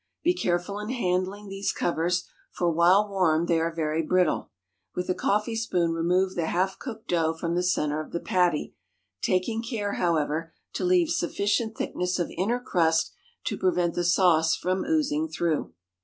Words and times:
Be 0.23 0.33
careful 0.33 0.79
in 0.79 0.89
handling 0.89 1.47
these 1.47 1.71
covers, 1.71 2.27
for 2.49 2.71
while 2.71 3.07
warm 3.07 3.45
they 3.45 3.59
are 3.59 3.71
very 3.71 4.01
brittle. 4.01 4.49
With 4.95 5.07
a 5.09 5.13
coffee 5.13 5.55
spoon 5.55 5.91
remove 5.91 6.33
the 6.33 6.47
half 6.47 6.79
cooked 6.79 7.07
dough 7.07 7.35
from 7.35 7.53
the 7.53 7.61
centre 7.61 8.01
of 8.01 8.11
the 8.11 8.19
patty, 8.19 8.73
taking 9.21 9.61
care, 9.61 9.93
however, 9.93 10.53
to 10.73 10.83
leave 10.85 11.09
sufficient 11.11 11.77
thickness 11.77 12.17
of 12.17 12.31
inner 12.35 12.59
crust 12.59 13.13
to 13.43 13.59
prevent 13.59 13.93
the 13.93 14.03
sauce 14.03 14.55
from 14.55 14.85
oozing 14.85 15.27
through. 15.27 15.71